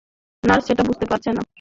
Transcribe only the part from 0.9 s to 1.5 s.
পারছে না।